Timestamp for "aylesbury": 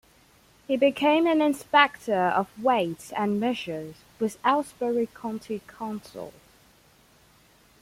4.43-5.05